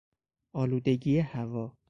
[0.53, 1.73] آلودگی هوا